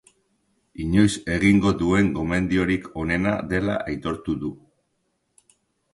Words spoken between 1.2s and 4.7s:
egingo duen gomendiorik onena dela aitortu du.